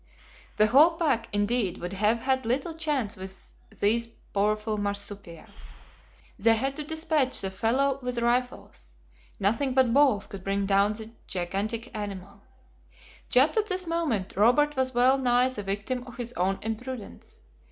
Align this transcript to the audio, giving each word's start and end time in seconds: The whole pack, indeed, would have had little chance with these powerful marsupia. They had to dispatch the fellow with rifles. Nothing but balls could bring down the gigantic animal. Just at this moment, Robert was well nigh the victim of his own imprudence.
The 0.57 0.65
whole 0.65 0.97
pack, 0.97 1.29
indeed, 1.31 1.77
would 1.77 1.93
have 1.93 2.21
had 2.21 2.43
little 2.43 2.73
chance 2.73 3.15
with 3.15 3.53
these 3.79 4.07
powerful 4.33 4.79
marsupia. 4.79 5.45
They 6.39 6.55
had 6.55 6.75
to 6.77 6.83
dispatch 6.83 7.39
the 7.39 7.51
fellow 7.51 7.99
with 8.01 8.17
rifles. 8.17 8.95
Nothing 9.39 9.75
but 9.75 9.93
balls 9.93 10.25
could 10.25 10.43
bring 10.43 10.65
down 10.65 10.93
the 10.93 11.11
gigantic 11.27 11.95
animal. 11.95 12.41
Just 13.29 13.57
at 13.57 13.67
this 13.67 13.85
moment, 13.85 14.33
Robert 14.35 14.75
was 14.75 14.95
well 14.95 15.19
nigh 15.19 15.49
the 15.49 15.61
victim 15.61 16.03
of 16.07 16.17
his 16.17 16.33
own 16.33 16.57
imprudence. 16.63 17.39